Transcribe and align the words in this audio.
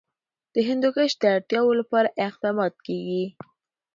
د 0.53 0.55
هندوکش 0.67 1.11
د 1.17 1.23
اړتیاوو 1.35 1.79
لپاره 1.81 2.15
اقدامات 2.27 2.73
کېږي. 2.85 3.25